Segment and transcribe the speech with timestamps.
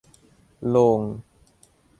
[0.73, 1.01] โลง